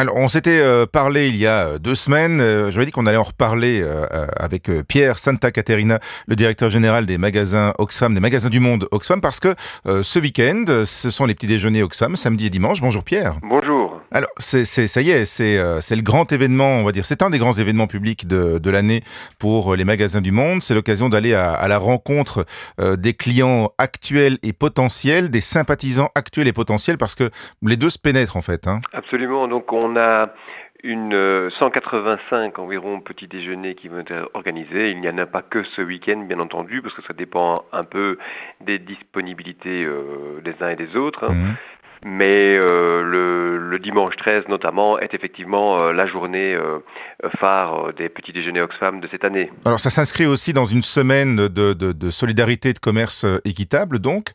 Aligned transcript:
Alors, 0.00 0.14
on 0.14 0.28
s'était 0.28 0.60
euh, 0.60 0.86
parlé 0.86 1.26
il 1.26 1.34
y 1.34 1.44
a 1.48 1.66
euh, 1.66 1.78
deux 1.78 1.96
semaines. 1.96 2.40
Euh, 2.40 2.70
J'avais 2.70 2.86
dit 2.86 2.92
qu'on 2.92 3.06
allait 3.06 3.18
en 3.18 3.24
reparler 3.24 3.84
avec 4.36 4.70
Pierre 4.86 5.18
Santa 5.18 5.50
Caterina, 5.50 5.98
le 6.28 6.36
directeur 6.36 6.70
général 6.70 7.04
des 7.04 7.18
magasins 7.18 7.72
Oxfam, 7.78 8.14
des 8.14 8.20
magasins 8.20 8.48
du 8.48 8.60
monde 8.60 8.86
Oxfam, 8.92 9.20
parce 9.20 9.40
que 9.40 9.54
ce 9.84 10.18
week-end, 10.18 10.64
ce 10.86 11.10
sont 11.10 11.26
les 11.26 11.34
petits 11.34 11.46
déjeuners 11.46 11.82
Oxfam, 11.82 12.16
samedi 12.16 12.46
et 12.46 12.50
dimanche. 12.50 12.80
Bonjour 12.80 13.02
Pierre. 13.02 13.34
Bonjour. 13.42 13.77
Alors, 14.10 14.30
c'est, 14.38 14.64
ça 14.64 15.00
y 15.02 15.10
est, 15.10 15.24
c'est, 15.24 15.58
c'est 15.80 15.96
le 15.96 16.02
grand 16.02 16.30
événement, 16.32 16.76
on 16.76 16.84
va 16.84 16.92
dire, 16.92 17.04
c'est 17.04 17.22
un 17.22 17.30
des 17.30 17.38
grands 17.38 17.52
événements 17.52 17.86
publics 17.86 18.26
de, 18.26 18.58
de 18.58 18.70
l'année 18.70 19.02
pour 19.38 19.76
les 19.76 19.84
magasins 19.84 20.20
du 20.20 20.32
monde. 20.32 20.62
C'est 20.62 20.74
l'occasion 20.74 21.08
d'aller 21.08 21.34
à, 21.34 21.52
à, 21.52 21.68
la 21.68 21.78
rencontre 21.78 22.46
des 22.78 23.14
clients 23.14 23.72
actuels 23.78 24.38
et 24.42 24.52
potentiels, 24.52 25.30
des 25.30 25.40
sympathisants 25.40 26.10
actuels 26.14 26.48
et 26.48 26.52
potentiels, 26.52 26.98
parce 26.98 27.14
que 27.14 27.30
les 27.62 27.76
deux 27.76 27.90
se 27.90 27.98
pénètrent 27.98 28.36
en 28.36 28.42
fait. 28.42 28.66
Hein. 28.66 28.80
Absolument. 28.92 29.48
Donc, 29.48 29.72
on 29.72 29.96
a 29.96 30.28
une 30.84 31.50
185 31.50 32.58
euh, 32.58 32.62
environ 32.62 33.00
petits 33.00 33.26
déjeuners 33.26 33.74
qui 33.74 33.88
vont 33.88 33.98
être 33.98 34.30
organisés. 34.34 34.90
Il 34.90 35.00
n'y 35.00 35.08
en 35.08 35.18
a 35.18 35.26
pas 35.26 35.42
que 35.42 35.64
ce 35.64 35.82
week-end, 35.82 36.24
bien 36.28 36.38
entendu, 36.38 36.82
parce 36.82 36.94
que 36.94 37.02
ça 37.02 37.14
dépend 37.14 37.64
un 37.72 37.84
peu 37.84 38.18
des 38.60 38.78
disponibilités 38.78 39.84
euh, 39.84 40.40
des 40.44 40.54
uns 40.60 40.70
et 40.70 40.76
des 40.76 40.96
autres. 40.96 41.24
Hein. 41.24 41.34
Mmh. 41.34 41.54
Mais 42.04 42.56
euh, 42.56 42.57
le, 43.78 43.82
dimanche 43.82 44.16
13 44.16 44.48
notamment 44.48 44.98
est 44.98 45.14
effectivement 45.14 45.78
euh, 45.78 45.92
la 45.92 46.06
journée 46.06 46.54
euh, 46.54 46.78
phare 47.36 47.92
des 47.94 48.08
petits 48.08 48.32
déjeuners 48.32 48.60
Oxfam 48.60 49.00
de 49.00 49.08
cette 49.08 49.24
année. 49.24 49.50
Alors 49.64 49.80
ça 49.80 49.90
s'inscrit 49.90 50.26
aussi 50.26 50.52
dans 50.52 50.66
une 50.66 50.82
semaine 50.82 51.48
de, 51.48 51.72
de, 51.72 52.10
solidarité 52.10 52.72
de 52.72 52.78
commerce 52.78 53.26
équitable 53.44 53.98
donc, 53.98 54.30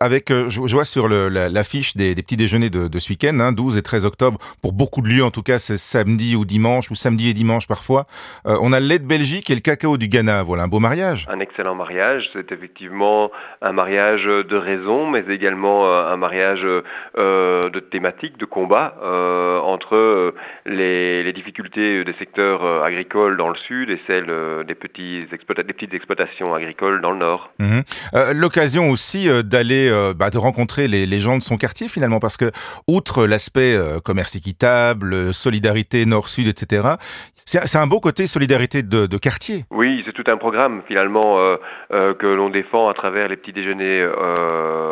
avec, 0.00 0.30
je, 0.30 0.60
vois 0.60 0.84
sur 0.84 1.08
l'affiche 1.08 1.96
des, 1.96 2.14
des, 2.14 2.22
petits 2.22 2.36
déjeuners 2.36 2.70
de, 2.70 2.98
ce 2.98 3.10
week-end, 3.10 3.38
hein, 3.40 3.52
12 3.52 3.78
et 3.78 3.82
13 3.82 4.06
octobre, 4.06 4.38
pour 4.62 4.72
beaucoup 4.72 5.02
de 5.02 5.08
lieux 5.08 5.24
en 5.24 5.30
tout 5.30 5.42
cas 5.42 5.58
c'est 5.58 5.76
samedi 5.76 6.36
ou 6.36 6.44
dimanche, 6.44 6.90
ou 6.90 6.94
samedi 6.94 7.28
et 7.30 7.34
dimanche 7.34 7.66
parfois, 7.66 8.06
on 8.44 8.72
a 8.72 8.80
le 8.80 8.86
lait 8.86 8.98
de 8.98 9.06
Belgique 9.06 9.50
et 9.50 9.54
le 9.54 9.60
cacao 9.60 9.96
du 9.96 10.08
Ghana, 10.08 10.42
voilà 10.42 10.64
un 10.64 10.68
beau 10.68 10.80
mariage. 10.80 11.26
Un 11.28 11.40
excellent 11.40 11.74
mariage, 11.74 12.30
c'est 12.32 12.52
effectivement 12.52 13.30
un 13.62 13.72
mariage 13.72 14.24
de 14.24 14.56
raison, 14.56 15.08
mais 15.08 15.24
également 15.28 15.90
un 15.90 16.16
mariage 16.16 16.66
euh, 17.18 17.68
de 17.70 17.80
thématiques, 17.80 18.38
de 18.38 18.44
combat 18.44 18.79
euh, 19.02 19.58
entre 19.60 19.94
euh, 19.94 20.34
les, 20.66 21.32
difficultés 21.32 22.04
des 22.04 22.12
secteurs 22.12 22.64
agricoles 22.82 23.36
dans 23.36 23.48
le 23.48 23.54
sud 23.54 23.88
et 23.88 24.00
celles 24.06 24.26
des, 24.66 24.74
petits 24.74 25.24
des 25.30 25.72
petites 25.72 25.94
exploitations 25.94 26.54
agricoles 26.54 27.00
dans 27.00 27.12
le 27.12 27.18
nord. 27.18 27.52
Mhm. 27.58 27.82
L'occasion 28.32 28.90
aussi 28.90 29.28
d'aller, 29.44 29.90
bah, 30.16 30.30
de 30.30 30.38
rencontrer 30.38 30.88
les, 30.88 31.20
gens 31.20 31.38
de 31.38 31.42
son 31.42 31.56
quartier 31.56 31.88
finalement, 31.88 32.18
parce 32.18 32.36
que 32.36 32.50
outre 32.88 33.26
l'aspect 33.26 33.78
commerce 34.04 34.34
équitable, 34.34 35.32
solidarité 35.32 36.04
nord-sud, 36.04 36.48
etc., 36.48 36.88
c'est 37.44 37.78
un 37.78 37.86
beau 37.86 38.00
côté 38.00 38.26
solidarité 38.26 38.82
de, 38.82 39.18
quartier. 39.18 39.64
Oui, 39.70 40.02
c'est 40.04 40.12
tout 40.12 40.24
un 40.26 40.36
programme 40.36 40.82
finalement 40.86 41.38
que 41.90 42.26
l'on 42.26 42.50
défend 42.50 42.88
à 42.88 42.94
travers 42.94 43.28
les 43.28 43.36
petits 43.36 43.52
déjeuners 43.52 44.04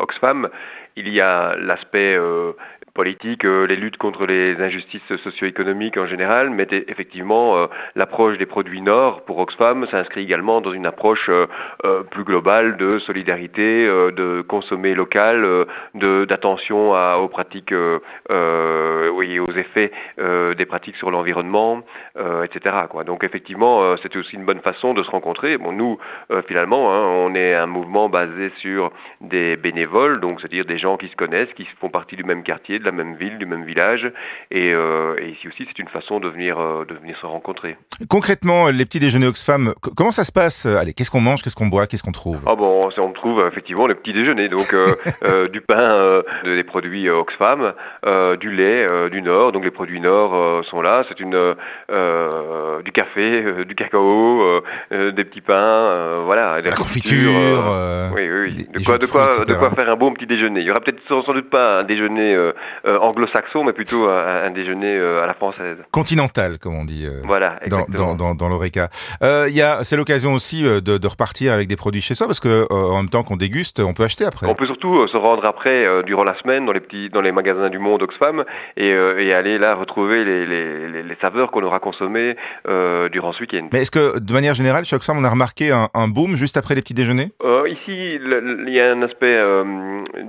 Oxfam 0.00 0.48
il 0.96 1.08
y 1.08 1.20
a 1.20 1.56
l'aspect 1.56 2.16
euh, 2.18 2.52
politique, 2.94 3.46
euh, 3.46 3.66
les 3.66 3.76
luttes 3.76 3.96
contre 3.96 4.26
les 4.26 4.60
injustices 4.60 5.16
socio-économiques 5.22 5.96
en 5.96 6.04
général, 6.06 6.50
mais 6.50 6.66
effectivement 6.88 7.56
euh, 7.56 7.66
l'approche 7.94 8.36
des 8.36 8.44
produits 8.44 8.82
Nord 8.82 9.22
pour 9.24 9.38
Oxfam 9.38 9.86
s'inscrit 9.90 10.22
également 10.22 10.60
dans 10.60 10.72
une 10.72 10.86
approche 10.86 11.30
plus 12.10 12.24
globale 12.24 12.76
de 12.76 12.98
solidarité, 12.98 13.86
de 13.86 14.42
consommer 14.42 14.94
local, 14.94 15.66
d'attention 15.94 16.92
aux 16.92 17.28
pratiques, 17.28 17.72
aux 17.72 19.52
effets 19.56 19.92
des 20.18 20.66
pratiques 20.66 20.96
sur 20.96 21.10
l'environnement, 21.10 21.82
etc. 22.44 22.76
Donc 23.06 23.24
effectivement, 23.24 23.96
c'était 23.96 24.18
aussi 24.18 24.36
une 24.36 24.44
bonne 24.44 24.60
façon 24.60 24.94
de 24.94 25.02
se 25.02 25.10
rencontrer. 25.10 25.58
Nous, 25.58 25.98
finalement, 26.46 26.92
hein, 26.92 27.04
on 27.06 27.34
est 27.34 27.54
un 27.54 27.66
mouvement 27.66 28.08
basé 28.08 28.52
sur 28.56 28.92
des 29.20 29.56
bénévoles, 29.56 30.20
donc 30.20 30.40
c'est-à-dire 30.40 30.64
des 30.64 30.78
gens 30.82 30.96
qui 30.96 31.08
se 31.08 31.16
connaissent, 31.16 31.54
qui 31.54 31.66
font 31.80 31.88
partie 31.88 32.16
du 32.16 32.24
même 32.24 32.42
quartier, 32.42 32.78
de 32.78 32.84
la 32.84 32.92
même 32.92 33.14
ville, 33.14 33.38
du 33.38 33.46
même 33.46 33.64
village. 33.64 34.12
Et, 34.50 34.72
euh, 34.74 35.14
ici 35.22 35.48
aussi, 35.48 35.66
c'est 35.66 35.78
une 35.78 35.88
façon 35.88 36.20
de 36.20 36.28
venir, 36.28 36.58
euh, 36.58 36.84
de 36.84 36.94
venir 36.94 37.16
se 37.16 37.24
rencontrer. 37.24 37.76
Concrètement, 38.08 38.68
les 38.68 38.84
petits 38.84 38.98
déjeuners 39.00 39.28
Oxfam, 39.28 39.74
comment 39.96 40.10
ça 40.10 40.24
se 40.24 40.32
passe? 40.32 40.66
Allez, 40.66 40.92
qu'est-ce 40.92 41.10
qu'on 41.10 41.20
mange, 41.20 41.42
qu'est-ce 41.42 41.56
qu'on 41.56 41.68
boit, 41.68 41.86
qu'est-ce 41.86 42.02
qu'on 42.02 42.12
trouve? 42.12 42.40
Ah 42.46 42.56
bon, 42.56 42.80
on 42.98 43.12
trouve 43.12 43.46
effectivement 43.46 43.86
les 43.86 43.94
petits 43.94 44.12
déjeuners, 44.12 44.48
donc 44.48 44.74
euh, 45.24 45.48
du 45.48 45.60
pain, 45.60 46.22
des 46.44 46.64
produits 46.64 47.08
Oxfam, 47.08 47.72
du 48.40 48.50
lait 48.50 48.86
du 49.10 49.22
Nord, 49.22 49.52
donc 49.52 49.64
les 49.64 49.70
produits 49.70 50.00
Nord 50.00 50.64
sont 50.64 50.82
là. 50.82 51.04
C'est 51.08 51.20
une 51.20 51.38
du 52.84 52.92
café, 52.92 53.64
du 53.64 53.74
cacao, 53.74 54.60
des 54.90 55.24
petits 55.24 55.40
pains, 55.40 56.22
voilà, 56.24 56.60
de 56.60 56.68
la, 56.68 56.74
confiture. 56.74 58.10
oui, 58.14 58.28
oui, 58.30 58.66
De, 58.72 58.84
quoi, 58.84 58.98
de, 58.98 59.06
quoi, 59.06 59.44
de 59.44 59.54
quoi 59.54 59.70
faire 59.70 59.90
un 59.90 59.96
bon 59.96 60.12
petit 60.12 60.26
déjeuner. 60.26 60.71
Aura 60.72 60.80
peut-être 60.80 61.02
sans 61.06 61.34
doute 61.34 61.50
pas 61.50 61.80
un 61.80 61.84
déjeuner 61.84 62.34
euh, 62.34 62.52
euh, 62.86 62.98
anglo-saxon, 62.98 63.62
mais 63.62 63.74
plutôt 63.74 64.08
un, 64.08 64.50
déjeuner 64.50 64.96
euh, 64.96 65.22
à 65.22 65.26
la 65.26 65.34
française. 65.34 65.76
Continental, 65.90 66.58
comme 66.58 66.74
on 66.74 66.84
dit. 66.84 67.06
voilà, 67.24 67.60
dans, 67.68 68.14
dans, 68.14 68.34
dans, 68.34 68.48
l'Oreca. 68.48 68.88
c'est 69.20 69.96
l'occasion 69.96 70.32
aussi 70.32 70.62
de, 70.62 71.06
repartir 71.06 71.52
avec 71.52 71.68
des 71.68 71.76
produits 71.76 72.00
chez 72.00 72.14
soi, 72.14 72.26
parce 72.26 72.40
que 72.40 72.66
en 72.72 72.96
même 72.96 73.10
temps 73.10 73.22
qu'on 73.22 73.36
déguste, 73.36 73.80
on 73.80 73.92
peut 73.92 74.04
acheter 74.04 74.24
après. 74.24 74.46
On 74.46 74.54
peut 74.54 74.64
surtout 74.64 75.06
se 75.08 75.16
rendre 75.16 75.44
après, 75.44 76.02
durant 76.04 76.24
la 76.24 76.34
semaine, 76.38 76.64
dans 76.64 76.72
les 76.72 76.80
petits, 76.80 77.10
dans 77.10 77.20
les 77.20 77.32
magasins 77.32 77.68
du 77.68 77.78
monde 77.78 78.02
Oxfam, 78.02 78.44
et, 78.78 78.88
et 78.88 79.34
aller 79.34 79.58
là 79.58 79.74
retrouver 79.74 80.24
les, 80.24 80.46
les, 80.46 81.02
les, 81.02 81.16
saveurs 81.20 81.50
qu'on 81.50 81.62
aura 81.62 81.80
consommées 81.80 82.36
durant 83.12 83.32
ce 83.32 83.42
week-end. 83.42 83.68
Mais 83.72 83.82
est-ce 83.82 83.90
que, 83.90 84.18
de 84.18 84.32
manière 84.32 84.54
générale, 84.54 84.86
chez 84.86 84.96
Oxfam, 84.96 85.18
on 85.18 85.24
a 85.24 85.30
remarqué 85.30 85.70
un, 85.70 85.90
un 85.92 86.08
boom 86.08 86.34
juste 86.34 86.56
après 86.56 86.74
les 86.74 86.80
petits 86.80 86.94
déjeuners? 86.94 87.32
Ici, 87.66 88.14
il 88.14 88.70
y 88.70 88.80
a 88.80 88.92
un 88.92 89.02
aspect 89.02 89.38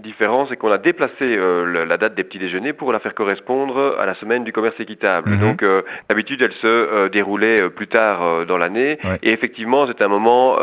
différent, 0.04 0.33
c'est 0.50 0.58
qu'on 0.58 0.72
a 0.72 0.78
déplacé 0.78 1.38
euh, 1.38 1.86
la 1.86 1.98
date 1.98 2.16
des 2.16 2.24
petits 2.24 2.40
déjeuners 2.40 2.74
pour 2.74 2.92
la 2.92 3.00
faire 3.00 3.14
correspondre 3.14 3.98
à 4.00 4.06
la 4.06 4.16
semaine 4.16 4.44
du 4.44 4.52
commerce 4.52 4.80
équitable. 4.80 5.32
Mhm. 5.32 5.40
Donc 5.40 5.64
euh, 5.64 5.82
d'habitude, 6.10 6.42
elle 6.42 6.54
se 6.54 6.68
euh, 6.68 7.10
déroulait 7.10 7.70
plus 7.70 7.88
tard 7.88 8.46
dans 8.46 8.58
l'année. 8.58 8.98
Et 9.22 9.32
effectivement, 9.32 9.86
c'est 9.88 10.02
un 10.02 10.08
moment, 10.08 10.58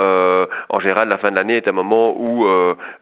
en 0.69 0.81
général, 0.81 1.09
la 1.09 1.19
fin 1.19 1.31
de 1.31 1.37
l'année 1.37 1.57
est 1.57 1.69
un 1.69 1.73
moment 1.73 2.15
où 2.17 2.47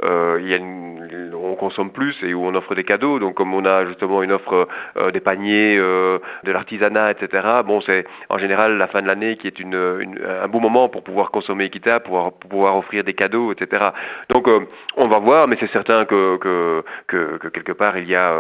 il 0.03 0.49
y 0.49 0.55
a 0.55 0.57
une 0.57 1.08
on 1.35 1.55
consomme 1.55 1.91
plus 1.91 2.17
et 2.23 2.35
où 2.35 2.45
on 2.45 2.55
offre 2.55 2.75
des 2.75 2.85
cadeaux. 2.85 3.19
Donc 3.19 3.35
comme 3.35 3.55
on 3.55 3.65
a 3.65 3.87
justement 3.87 4.23
une 4.23 4.33
offre 4.33 4.69
euh, 4.97 5.11
des 5.11 5.21
paniers, 5.21 5.77
euh, 5.79 6.19
de 6.45 6.53
l'artisanat, 6.53 7.11
etc. 7.13 7.47
Bon, 7.65 7.81
c'est 7.81 8.07
en 8.29 8.39
général 8.39 8.79
la 8.79 8.87
fin 8.87 9.03
de 9.03 9.07
l'année 9.07 9.37
qui 9.37 9.47
est 9.47 9.59
une, 9.61 9.75
un 9.75 10.49
bon 10.49 10.61
moment 10.61 10.89
pour 10.89 11.03
pouvoir 11.03 11.31
consommer 11.31 11.65
équitable, 11.65 12.05
pour 12.05 12.33
pouvoir, 12.33 12.77
offrir 12.77 13.05
des 13.05 13.15
cadeaux, 13.15 13.53
etc. 13.53 13.91
Donc 14.29 14.49
euh, 14.49 14.61
on 14.97 15.09
va 15.09 15.19
voir, 15.19 15.49
mais 15.49 15.57
c'est 15.59 15.71
certain 15.71 16.05
que, 16.05 16.37
que, 16.37 16.83
que, 17.07 17.49
quelque 17.49 17.73
part 17.73 17.99
il 17.99 18.09
y 18.09 18.15
a 18.15 18.35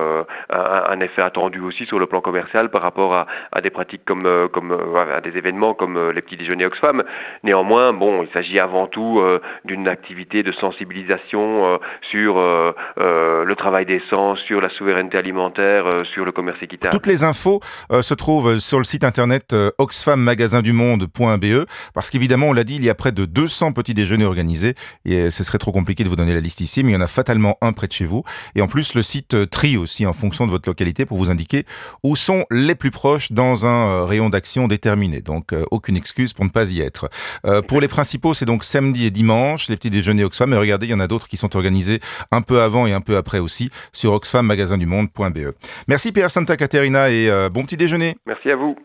un, 0.50 1.00
effet 1.00 1.22
attendu 1.22 1.60
aussi 1.60 1.86
sur 1.86 1.98
le 1.98 2.06
plan 2.06 2.20
commercial 2.20 2.70
par 2.70 2.82
rapport 2.82 3.14
à, 3.14 3.60
des 3.60 3.70
pratiques 3.70 4.04
comme, 4.04 4.48
comme 4.52 4.76
à 4.96 5.20
des 5.20 5.36
événements 5.36 5.74
comme 5.74 6.10
les 6.10 6.22
petits 6.22 6.36
déjeuners 6.36 6.66
Oxfam. 6.66 7.02
Néanmoins, 7.42 7.92
bon, 7.92 8.22
il 8.22 8.28
s'agit 8.30 8.58
avant 8.58 8.86
tout 8.86 9.22
d'une 9.64 9.88
activité 9.88 10.42
de 10.42 10.52
sensibilisation 10.52 11.78
sur 12.02 12.38
le 12.96 13.54
travail 13.54 13.86
des 13.86 14.00
sur 14.36 14.60
la 14.60 14.68
souveraineté 14.68 15.18
alimentaire, 15.18 15.86
euh, 15.86 16.04
sur 16.04 16.24
le 16.24 16.32
commerce 16.32 16.62
équitable. 16.62 16.92
Toutes 16.92 17.06
les 17.06 17.24
infos 17.24 17.60
euh, 17.92 18.02
se 18.02 18.14
trouvent 18.14 18.58
sur 18.58 18.78
le 18.78 18.84
site 18.84 19.04
internet 19.04 19.54
oxfammagasindumonde.be 19.78 21.66
parce 21.94 22.10
qu'évidemment, 22.10 22.48
on 22.48 22.52
l'a 22.52 22.64
dit, 22.64 22.76
il 22.76 22.84
y 22.84 22.90
a 22.90 22.94
près 22.94 23.12
de 23.12 23.24
200 23.24 23.72
petits 23.72 23.94
déjeuners 23.94 24.24
organisés 24.24 24.74
et 25.04 25.30
ce 25.30 25.44
serait 25.44 25.58
trop 25.58 25.72
compliqué 25.72 26.04
de 26.04 26.08
vous 26.08 26.16
donner 26.16 26.34
la 26.34 26.40
liste 26.40 26.60
ici, 26.60 26.82
mais 26.82 26.92
il 26.92 26.94
y 26.94 26.96
en 26.96 27.02
a 27.02 27.06
fatalement 27.06 27.56
un 27.60 27.72
près 27.72 27.86
de 27.86 27.92
chez 27.92 28.06
vous. 28.06 28.24
Et 28.54 28.62
en 28.62 28.68
plus, 28.68 28.94
le 28.94 29.02
site 29.02 29.50
trie 29.50 29.76
aussi 29.76 30.06
en 30.06 30.12
fonction 30.12 30.46
de 30.46 30.50
votre 30.50 30.68
localité 30.68 31.06
pour 31.06 31.18
vous 31.18 31.30
indiquer 31.30 31.64
où 32.02 32.16
sont 32.16 32.44
les 32.50 32.74
plus 32.74 32.90
proches 32.90 33.32
dans 33.32 33.66
un 33.66 34.06
rayon 34.06 34.30
d'action 34.30 34.68
déterminé. 34.68 35.20
Donc, 35.20 35.54
aucune 35.70 35.96
excuse 35.96 36.32
pour 36.32 36.44
ne 36.44 36.50
pas 36.50 36.70
y 36.70 36.80
être. 36.80 37.10
pour 37.66 37.80
les 37.80 37.88
principaux, 37.88 38.34
c'est 38.34 38.44
donc 38.44 38.64
samedi 38.64 39.06
et 39.06 39.10
dimanche, 39.10 39.68
les 39.68 39.76
petits 39.76 39.90
déjeuners 39.90 40.24
Oxfam. 40.24 40.50
Mais 40.50 40.56
regardez, 40.56 40.86
il 40.86 40.90
y 40.90 40.94
en 40.94 41.00
a 41.00 41.06
d'autres 41.06 41.28
qui 41.28 41.36
sont 41.36 41.54
organisés 41.56 42.00
un 42.32 42.42
peu 42.42 42.57
avant 42.60 42.86
et 42.86 42.92
un 42.92 43.00
peu 43.00 43.16
après 43.16 43.38
aussi 43.38 43.70
sur 43.92 44.12
oxfammagasindumonde.be. 44.12 45.54
Merci 45.88 46.12
Pierre 46.12 46.30
Santa 46.30 46.56
Caterina 46.56 47.10
et 47.10 47.28
euh, 47.28 47.48
bon 47.48 47.64
petit 47.64 47.76
déjeuner. 47.76 48.16
Merci 48.26 48.50
à 48.50 48.56
vous. 48.56 48.76